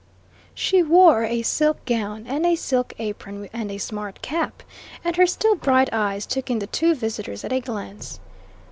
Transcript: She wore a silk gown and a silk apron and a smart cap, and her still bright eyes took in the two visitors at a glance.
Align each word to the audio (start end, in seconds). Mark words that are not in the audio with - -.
She 0.55 0.81
wore 0.81 1.25
a 1.25 1.43
silk 1.43 1.85
gown 1.85 2.25
and 2.25 2.43
a 2.43 2.55
silk 2.55 2.93
apron 2.97 3.47
and 3.53 3.69
a 3.69 3.77
smart 3.77 4.23
cap, 4.23 4.63
and 5.05 5.15
her 5.15 5.27
still 5.27 5.53
bright 5.53 5.89
eyes 5.93 6.25
took 6.25 6.49
in 6.49 6.57
the 6.57 6.65
two 6.65 6.95
visitors 6.95 7.43
at 7.45 7.53
a 7.53 7.59
glance. 7.59 8.19